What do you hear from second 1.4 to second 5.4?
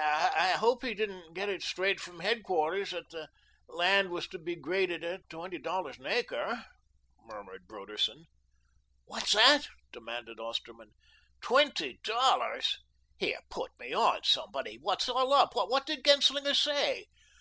it straight from headquarters that the land was to be graded at